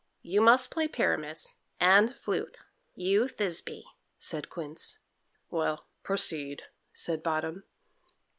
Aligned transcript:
you 0.23 0.41
must 0.41 0.71
play 0.71 0.87
Pyramus, 0.87 1.59
and, 1.79 2.15
Flute, 2.15 2.57
you 2.95 3.27
Thisby," 3.27 3.83
said 4.17 4.49
Quince. 4.49 4.97
"Well, 5.51 5.85
proceed," 6.01 6.63
said 6.91 7.21
Bottom. 7.21 7.65